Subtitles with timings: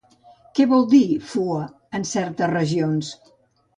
[0.59, 1.01] Què vol dir
[1.33, 1.59] fua
[1.99, 3.13] en certes regions?